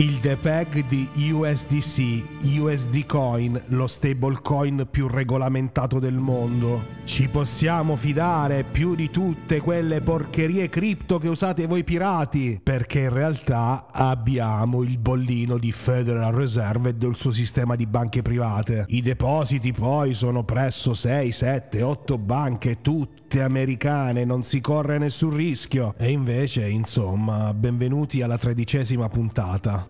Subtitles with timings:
[0.00, 2.22] Il DPEG di USDC,
[2.60, 6.96] USD Coin, lo stablecoin più regolamentato del mondo.
[7.02, 13.12] Ci possiamo fidare più di tutte quelle porcherie cripto che usate voi pirati, perché in
[13.12, 18.84] realtà abbiamo il bollino di Federal Reserve e del suo sistema di banche private.
[18.90, 25.34] I depositi poi sono presso 6, 7, 8 banche, tutte americane, non si corre nessun
[25.34, 25.94] rischio.
[25.98, 29.87] E invece, insomma, benvenuti alla tredicesima puntata.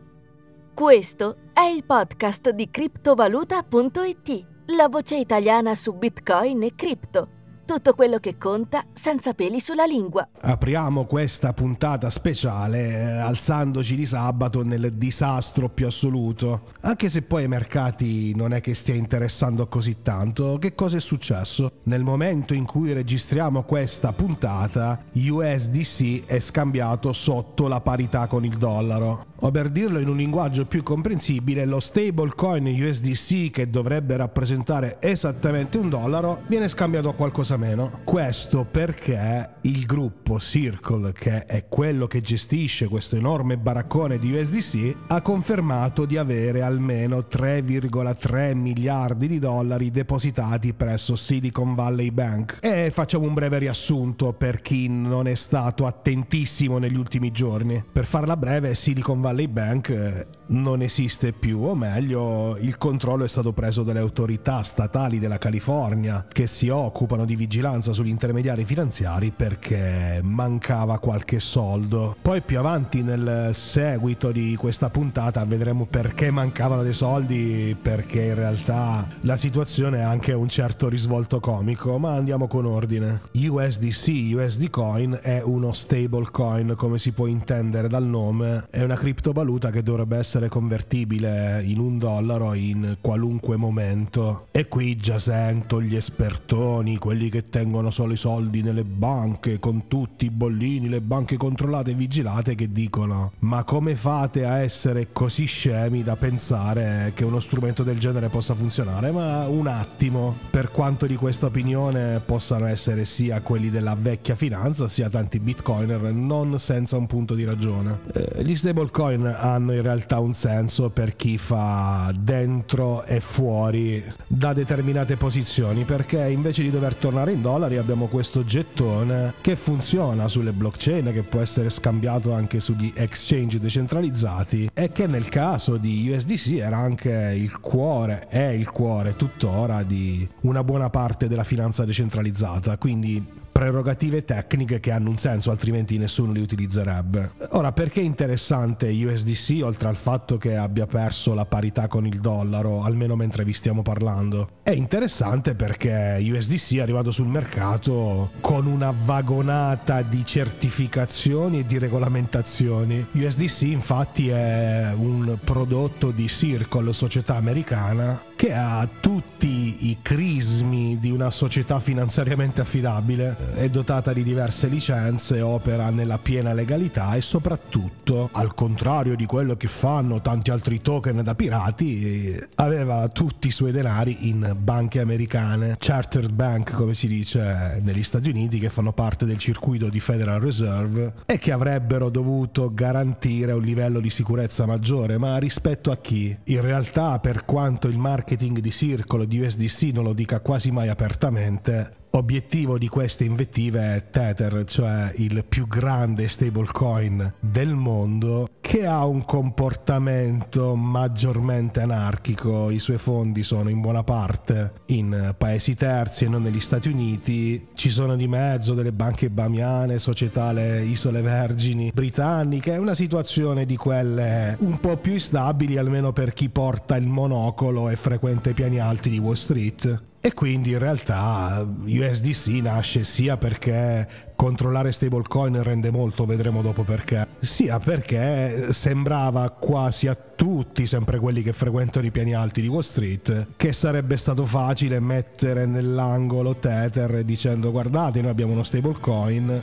[0.78, 7.30] Questo è il podcast di criptovaluta.it, la voce italiana su Bitcoin e cripto.
[7.64, 10.28] Tutto quello che conta senza peli sulla lingua.
[10.40, 16.74] Apriamo questa puntata speciale eh, alzandoci di sabato nel disastro più assoluto.
[16.82, 21.00] Anche se poi ai mercati non è che stia interessando così tanto, che cosa è
[21.00, 21.80] successo?
[21.86, 28.56] Nel momento in cui registriamo questa puntata, USDC è scambiato sotto la parità con il
[28.56, 29.27] dollaro.
[29.40, 35.78] O per dirlo in un linguaggio più comprensibile, lo stablecoin USDC che dovrebbe rappresentare esattamente
[35.78, 38.00] un dollaro viene scambiato a qualcosa meno.
[38.02, 44.96] Questo perché il gruppo Circle, che è quello che gestisce questo enorme baraccone di USDC,
[45.06, 52.58] ha confermato di avere almeno 3,3 miliardi di dollari depositati presso Silicon Valley Bank.
[52.60, 57.84] E facciamo un breve riassunto per chi non è stato attentissimo negli ultimi giorni.
[57.92, 63.24] Per farla breve, Silicon Valley Valley Bank eh, non esiste più, o meglio, il controllo
[63.24, 68.64] è stato preso dalle autorità statali della California che si occupano di vigilanza sugli intermediari
[68.64, 72.16] finanziari perché mancava qualche soldo.
[72.22, 78.34] Poi più avanti nel seguito di questa puntata vedremo perché mancavano dei soldi, perché in
[78.34, 83.20] realtà la situazione ha anche un certo risvolto comico, ma andiamo con ordine.
[83.34, 89.16] USDC, USD Coin è uno stablecoin come si può intendere dal nome, è una cripto
[89.18, 94.46] criptovaluta che dovrebbe essere convertibile in un dollaro in qualunque momento.
[94.52, 99.88] E qui già sento gli espertoni, quelli che tengono solo i soldi nelle banche, con
[99.88, 105.08] tutti i bollini, le banche controllate e vigilate, che dicono: Ma come fate a essere
[105.12, 109.10] così scemi da pensare che uno strumento del genere possa funzionare?
[109.10, 114.86] Ma un attimo, per quanto di questa opinione possano essere sia quelli della vecchia finanza,
[114.86, 117.98] sia tanti bitcoiner, non senza un punto di ragione.
[118.12, 124.02] Eh, gli stablecoin bitcoin hanno in realtà un senso per chi fa dentro e fuori
[124.26, 130.28] da determinate posizioni perché invece di dover tornare in dollari abbiamo questo gettone che funziona
[130.28, 136.10] sulle blockchain che può essere scambiato anche sugli exchange decentralizzati e che nel caso di
[136.10, 141.84] USDC era anche il cuore è il cuore tuttora di una buona parte della finanza
[141.84, 142.76] decentralizzata.
[142.76, 143.24] Quindi
[143.58, 147.32] prerogative tecniche che hanno un senso, altrimenti nessuno li utilizzerebbe.
[147.50, 152.20] Ora, perché è interessante USDC oltre al fatto che abbia perso la parità con il
[152.20, 154.48] dollaro, almeno mentre vi stiamo parlando?
[154.62, 161.78] È interessante perché USDC è arrivato sul mercato con una vagonata di certificazioni e di
[161.78, 163.04] regolamentazioni.
[163.10, 171.10] USDC infatti è un prodotto di Circle, società americana, che ha tutti i crismi di
[171.10, 178.28] una società finanziariamente affidabile, è dotata di diverse licenze, opera nella piena legalità e soprattutto,
[178.32, 183.72] al contrario di quello che fanno tanti altri token da pirati, aveva tutti i suoi
[183.72, 189.26] denari in banche americane, chartered bank come si dice negli Stati Uniti, che fanno parte
[189.26, 195.18] del circuito di Federal Reserve e che avrebbero dovuto garantire un livello di sicurezza maggiore,
[195.18, 196.36] ma rispetto a chi?
[196.44, 200.88] In realtà per quanto il marketing di Circolo di USDC non lo dica quasi mai
[200.88, 208.86] apertamente, Obiettivo di queste invettive è Tether, cioè il più grande stablecoin del mondo, che
[208.86, 212.70] ha un comportamento maggiormente anarchico.
[212.70, 217.68] I suoi fondi sono in buona parte in paesi terzi e non negli Stati Uniti.
[217.74, 222.72] Ci sono di mezzo delle banche bamiane, società le Isole Vergini britanniche.
[222.72, 227.88] È una situazione di quelle un po' più instabili, almeno per chi porta il monocolo
[227.90, 230.07] e frequenta i piani alti di Wall Street.
[230.20, 237.26] E quindi in realtà USDC nasce sia perché controllare stablecoin rende molto, vedremo dopo perché,
[237.40, 242.82] sia perché sembrava quasi a tutti, sempre quelli che frequentano i piani alti di Wall
[242.82, 249.62] Street, che sarebbe stato facile mettere nell'angolo Tether dicendo guardate noi abbiamo uno stablecoin,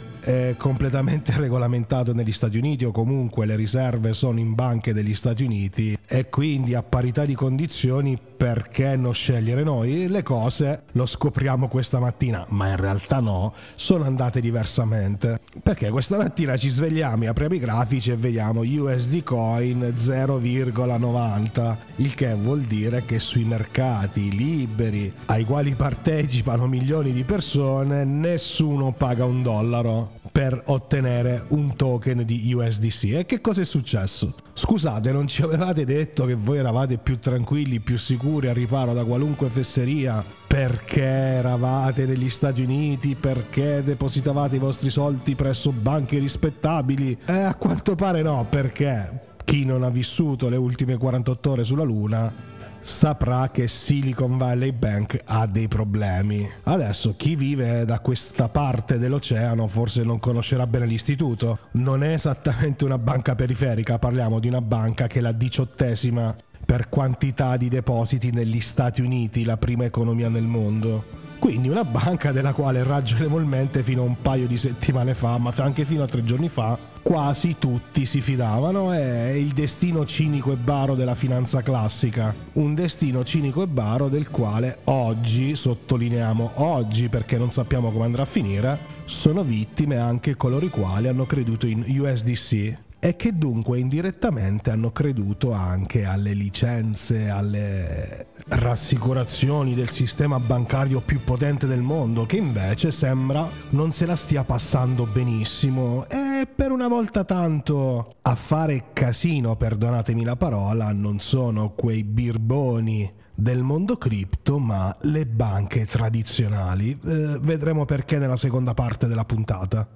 [0.58, 5.98] completamente regolamentato negli Stati Uniti o comunque le riserve sono in banche degli Stati Uniti
[6.06, 10.10] e quindi a parità di condizioni perché non scegliere noi?
[10.10, 15.40] Le cose, lo scopriamo questa mattina, ma in realtà no, sono andate diversamente diversamente.
[15.62, 22.34] Perché questa mattina ci svegliamo, apriamo i grafici e vediamo USD Coin 0,90, il che
[22.34, 29.42] vuol dire che sui mercati liberi ai quali partecipano milioni di persone nessuno paga un
[29.42, 33.04] dollaro per ottenere un token di USDC.
[33.14, 34.36] E che cosa è successo?
[34.54, 39.06] Scusate, non ci avevate detto che voi eravate più tranquilli, più sicuri a riparo da
[39.06, 47.18] qualunque fesseria perché eravate negli Stati Uniti, perché depositavate i vostri soldi presso banche rispettabili?
[47.28, 51.84] Eh, a quanto pare no, perché chi non ha vissuto le ultime 48 ore sulla
[51.84, 52.55] Luna
[52.86, 56.48] saprà che Silicon Valley Bank ha dei problemi.
[56.66, 61.58] Adesso chi vive da questa parte dell'oceano forse non conoscerà bene l'istituto.
[61.72, 66.88] Non è esattamente una banca periferica, parliamo di una banca che è la diciottesima per
[66.88, 71.25] quantità di depositi negli Stati Uniti, la prima economia nel mondo.
[71.46, 75.86] Quindi una banca della quale ragionevolmente fino a un paio di settimane fa, ma anche
[75.86, 78.92] fino a tre giorni fa, quasi tutti si fidavano.
[78.92, 82.34] È il destino cinico e baro della finanza classica.
[82.54, 88.24] Un destino cinico e baro del quale oggi, sottolineiamo oggi perché non sappiamo come andrà
[88.24, 93.78] a finire, sono vittime anche coloro i quali hanno creduto in USDC, e che dunque
[93.78, 102.26] indirettamente hanno creduto anche alle licenze, alle rassicurazioni del sistema bancario più potente del mondo,
[102.26, 108.34] che invece sembra non se la stia passando benissimo e per una volta tanto a
[108.34, 115.86] fare casino, perdonatemi la parola, non sono quei birboni del mondo cripto, ma le banche
[115.86, 117.00] tradizionali.
[117.06, 119.88] Eh, vedremo perché nella seconda parte della puntata.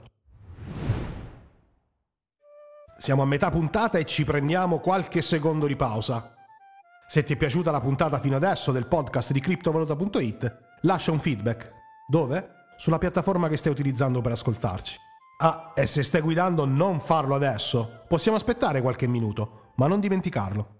[3.00, 6.34] Siamo a metà puntata e ci prendiamo qualche secondo di pausa.
[7.08, 11.72] Se ti è piaciuta la puntata fino adesso del podcast di criptovaluta.it, lascia un feedback.
[12.06, 12.66] Dove?
[12.76, 14.98] Sulla piattaforma che stai utilizzando per ascoltarci.
[15.38, 18.04] Ah, e se stai guidando non farlo adesso.
[18.06, 20.79] Possiamo aspettare qualche minuto, ma non dimenticarlo.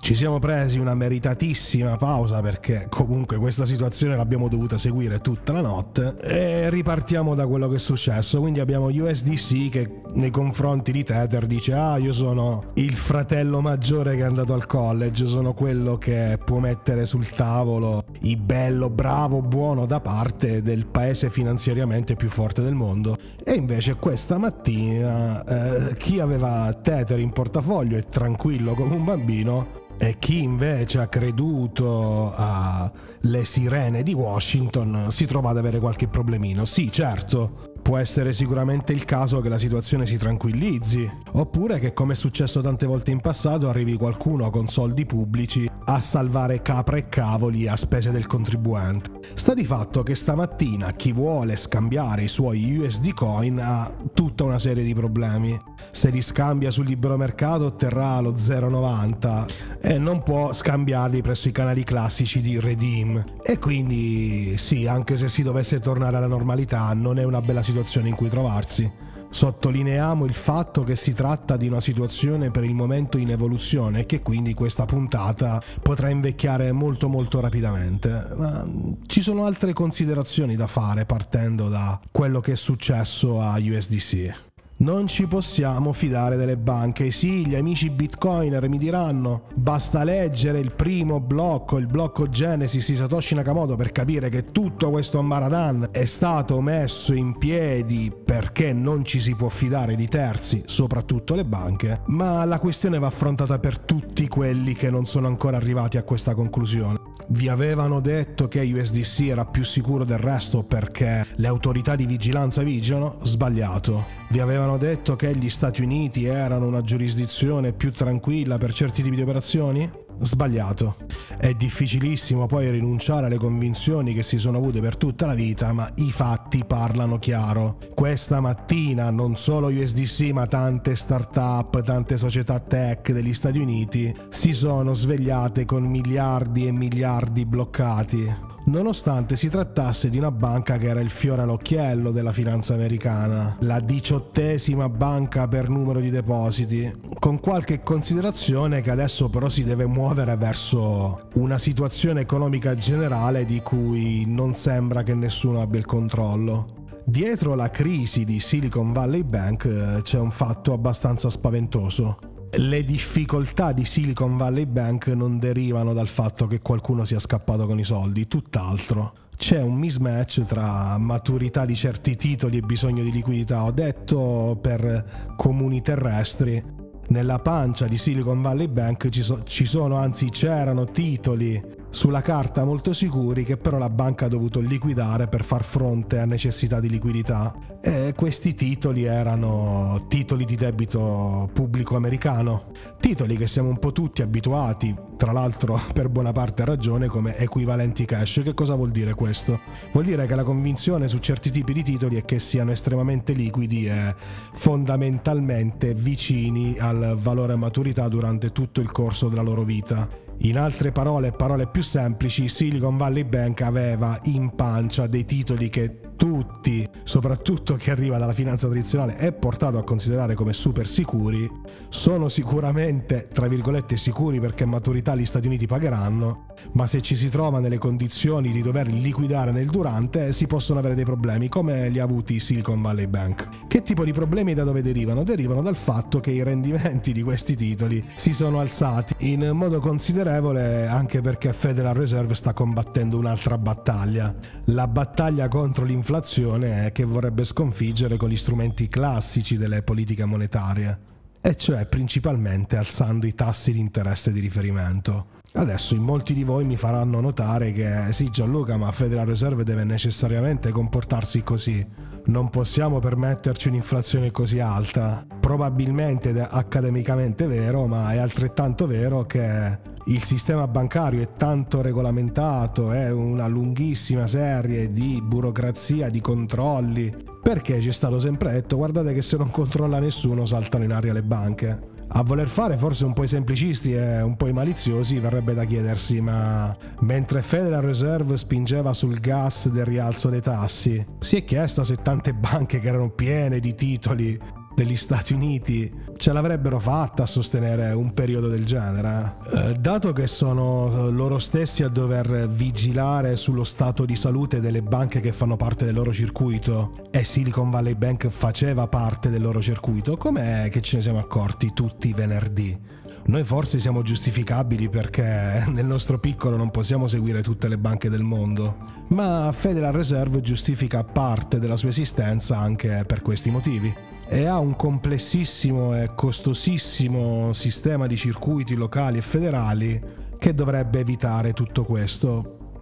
[0.00, 5.60] Ci siamo presi una meritatissima pausa perché comunque questa situazione l'abbiamo dovuta seguire tutta la
[5.60, 8.40] notte e ripartiamo da quello che è successo.
[8.40, 14.16] Quindi abbiamo USDC che nei confronti di Tether dice ah io sono il fratello maggiore
[14.16, 19.42] che è andato al college, sono quello che può mettere sul tavolo il bello, bravo,
[19.42, 23.16] buono da parte del paese finanziariamente più forte del mondo.
[23.44, 29.88] E invece questa mattina eh, chi aveva Tether in portafoglio e tranquillo come un bambino
[30.02, 36.64] e chi invece ha creduto alle sirene di Washington si trova ad avere qualche problemino.
[36.64, 42.12] Sì, certo, può essere sicuramente il caso che la situazione si tranquillizzi, oppure che come
[42.12, 47.08] è successo tante volte in passato arrivi qualcuno con soldi pubblici a salvare capra e
[47.08, 49.10] cavoli a spese del contribuente.
[49.34, 54.60] Sta di fatto che stamattina chi vuole scambiare i suoi USD coin ha tutta una
[54.60, 55.60] serie di problemi.
[55.90, 61.52] Se li scambia sul libero mercato otterrà lo 0,90 e non può scambiarli presso i
[61.52, 63.24] canali classici di Redeem.
[63.42, 67.78] E quindi sì, anche se si dovesse tornare alla normalità non è una bella situazione
[68.08, 69.08] in cui trovarsi.
[69.32, 74.06] Sottolineiamo il fatto che si tratta di una situazione per il momento in evoluzione e
[74.06, 78.26] che quindi questa puntata potrà invecchiare molto molto rapidamente.
[78.34, 78.66] Ma
[79.06, 84.49] ci sono altre considerazioni da fare partendo da quello che è successo a USDC.
[84.80, 87.10] Non ci possiamo fidare delle banche.
[87.10, 92.96] Sì, gli amici bitcoiner mi diranno, basta leggere il primo blocco, il blocco Genesis di
[92.96, 99.04] Satoshi Nakamoto per capire che tutto questo Maradan è stato messo in piedi perché non
[99.04, 103.78] ci si può fidare di terzi, soprattutto le banche, ma la questione va affrontata per
[103.80, 106.98] tutti quelli che non sono ancora arrivati a questa conclusione.
[107.28, 112.62] Vi avevano detto che USDC era più sicuro del resto perché le autorità di vigilanza
[112.62, 113.18] vigilano?
[113.20, 114.19] Sbagliato.
[114.30, 119.16] Vi avevano detto che gli Stati Uniti erano una giurisdizione più tranquilla per certi tipi
[119.16, 119.90] di operazioni?
[120.20, 120.94] Sbagliato.
[121.36, 125.90] È difficilissimo poi rinunciare alle convinzioni che si sono avute per tutta la vita, ma
[125.96, 127.78] i fatti parlano chiaro.
[127.92, 134.52] Questa mattina non solo USDC, ma tante start-up, tante società tech degli Stati Uniti si
[134.52, 141.00] sono svegliate con miliardi e miliardi bloccati nonostante si trattasse di una banca che era
[141.00, 147.80] il fiore all'occhiello della finanza americana, la diciottesima banca per numero di depositi, con qualche
[147.80, 154.54] considerazione che adesso però si deve muovere verso una situazione economica generale di cui non
[154.54, 156.78] sembra che nessuno abbia il controllo.
[157.04, 163.72] Dietro la crisi di Silicon Valley Bank eh, c'è un fatto abbastanza spaventoso le difficoltà
[163.72, 168.26] di Silicon Valley Bank non derivano dal fatto che qualcuno sia scappato con i soldi,
[168.26, 169.14] tutt'altro.
[169.36, 173.64] c'è un mismatch tra maturità di certi titoli e bisogno di liquidità.
[173.64, 176.62] Ho detto per comuni terrestri,
[177.08, 182.64] nella pancia di Silicon Valley Bank ci, so- ci sono, anzi c'erano titoli sulla carta
[182.64, 186.88] molto sicuri che però la banca ha dovuto liquidare per far fronte a necessità di
[186.88, 193.92] liquidità e questi titoli erano titoli di debito pubblico americano, titoli che siamo un po'
[193.92, 198.42] tutti abituati, tra l'altro per buona parte a ragione, come equivalenti cash.
[198.44, 199.60] Che cosa vuol dire questo?
[199.92, 203.86] Vuol dire che la convinzione su certi tipi di titoli è che siano estremamente liquidi
[203.86, 204.14] e
[204.52, 211.32] fondamentalmente vicini al valore maturità durante tutto il corso della loro vita in altre parole,
[211.32, 217.88] parole più semplici, Silicon Valley Bank aveva in pancia dei titoli che tutti, soprattutto chi
[217.88, 221.50] arriva dalla finanza tradizionale, è portato a considerare come super sicuri,
[221.88, 227.30] sono sicuramente, tra virgolette, sicuri perché maturità gli Stati Uniti pagheranno, ma se ci si
[227.30, 231.98] trova nelle condizioni di dover liquidare nel durante, si possono avere dei problemi, come li
[231.98, 233.66] ha avuti Silicon Valley Bank.
[233.66, 235.24] Che tipo di problemi da dove derivano?
[235.24, 240.86] Derivano dal fatto che i rendimenti di questi titoli si sono alzati in modo considerevole
[240.86, 244.34] anche perché Federal Reserve sta combattendo un'altra battaglia,
[244.66, 250.98] la battaglia contro l'inflazione l'inflazione che vorrebbe sconfiggere con gli strumenti classici delle politiche monetarie,
[251.40, 255.38] e cioè principalmente alzando i tassi di interesse di riferimento.
[255.52, 259.82] Adesso in molti di voi mi faranno notare che sì Gianluca, ma Federal Reserve deve
[259.82, 261.84] necessariamente comportarsi così.
[262.26, 265.26] Non possiamo permetterci un'inflazione così alta.
[265.40, 272.92] Probabilmente è accademicamente vero, ma è altrettanto vero che il sistema bancario è tanto regolamentato,
[272.92, 279.12] è una lunghissima serie di burocrazia, di controlli, perché ci è stato sempre detto guardate
[279.12, 281.88] che se non controlla nessuno saltano in aria le banche.
[282.12, 285.64] A voler fare forse un po' i semplicisti e un po' i maliziosi verrebbe da
[285.64, 291.84] chiedersi ma mentre Federal Reserve spingeva sul gas del rialzo dei tassi, si è chiesto
[291.84, 294.38] se tante banche che erano piene di titoli
[294.80, 299.34] degli Stati Uniti ce l'avrebbero fatta a sostenere un periodo del genere.
[299.52, 305.20] Eh, dato che sono loro stessi a dover vigilare sullo stato di salute delle banche
[305.20, 310.16] che fanno parte del loro circuito e Silicon Valley Bank faceva parte del loro circuito,
[310.16, 312.78] com'è che ce ne siamo accorti tutti i venerdì?
[313.26, 318.22] Noi forse siamo giustificabili perché nel nostro piccolo non possiamo seguire tutte le banche del
[318.22, 318.76] mondo,
[319.08, 323.94] ma Federal Reserve giustifica parte della sua esistenza anche per questi motivi
[324.32, 330.00] e ha un complessissimo e costosissimo sistema di circuiti locali e federali
[330.38, 332.76] che dovrebbe evitare tutto questo.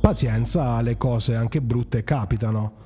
[0.00, 2.82] Pazienza, le cose anche brutte capitano.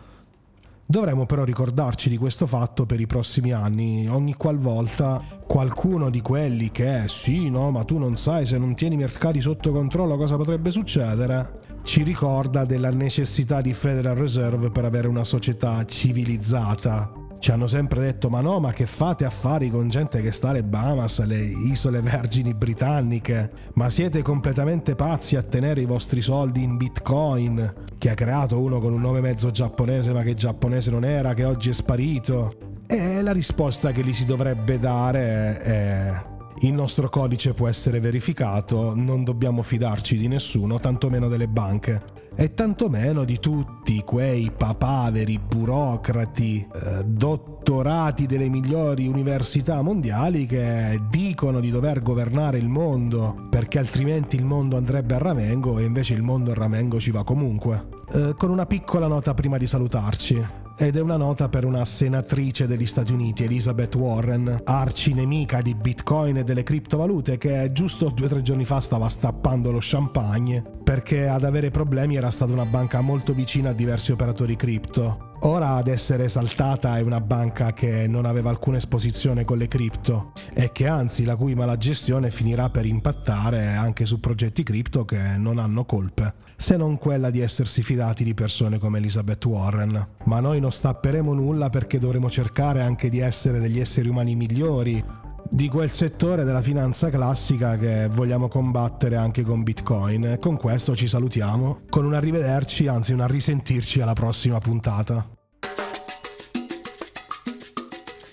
[0.87, 6.71] Dovremmo però ricordarci di questo fatto per i prossimi anni, ogni qualvolta qualcuno di quelli
[6.71, 10.37] che sì, no, ma tu non sai se non tieni i mercati sotto controllo cosa
[10.37, 17.51] potrebbe succedere, ci ricorda della necessità di Federal Reserve per avere una società civilizzata ci
[17.51, 21.21] hanno sempre detto ma no ma che fate affari con gente che sta alle Bahamas,
[21.21, 23.51] alle isole vergini britanniche?
[23.75, 28.81] Ma siete completamente pazzi a tenere i vostri soldi in bitcoin che ha creato uno
[28.81, 32.55] con un nome mezzo giapponese ma che giapponese non era che oggi è sparito?
[32.87, 38.95] E la risposta che gli si dovrebbe dare è il nostro codice può essere verificato,
[38.95, 46.65] non dobbiamo fidarci di nessuno, tantomeno delle banche e tantomeno di tutti quei papaveri burocrati,
[46.73, 54.37] eh, dottorati delle migliori università mondiali che dicono di dover governare il mondo perché altrimenti
[54.37, 57.87] il mondo andrebbe a ramengo e invece il mondo a ramengo ci va comunque.
[58.13, 62.69] Eh, con una piccola nota prima di salutarci ed è una nota per una senatrice
[62.69, 68.29] degli Stati Uniti, Elizabeth Warren, arcinemica di Bitcoin e delle criptovalute, che giusto due o
[68.29, 73.03] tre giorni fa stava stappando lo champagne perché ad avere problemi era stata una banca
[73.03, 75.35] molto vicina a diversi operatori cripto.
[75.41, 80.33] Ora ad essere esaltata è una banca che non aveva alcuna esposizione con le cripto
[80.55, 85.37] e che anzi la cui mala gestione finirà per impattare anche su progetti cripto che
[85.37, 90.09] non hanno colpe se non quella di essersi fidati di persone come Elizabeth Warren.
[90.25, 95.05] Ma noi non stapperemo nulla perché dovremo cercare anche di essere degli esseri umani migliori,
[95.51, 100.37] di quel settore della finanza classica che vogliamo combattere anche con Bitcoin.
[100.41, 105.27] Con questo ci salutiamo, con un arrivederci, anzi un a risentirci alla prossima puntata.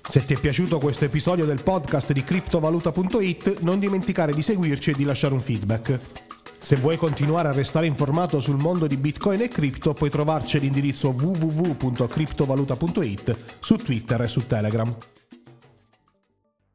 [0.08, 4.96] Se ti è piaciuto questo episodio del podcast di criptovaluta.it, non dimenticare di seguirci e
[4.96, 6.00] di lasciare un feedback.
[6.58, 11.10] Se vuoi continuare a restare informato sul mondo di Bitcoin e cripto, puoi trovarci all'indirizzo
[11.10, 14.98] www.criptovaluta.it su Twitter e su Telegram.